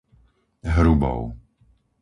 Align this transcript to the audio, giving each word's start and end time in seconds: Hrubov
Hrubov 0.73 1.23